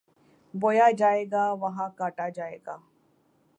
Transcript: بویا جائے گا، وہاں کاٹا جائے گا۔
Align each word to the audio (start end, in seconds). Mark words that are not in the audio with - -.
بویا 0.53 0.87
جائے 0.97 1.23
گا، 1.31 1.43
وہاں 1.51 1.89
کاٹا 1.97 2.29
جائے 2.29 2.57
گا۔ 2.65 2.77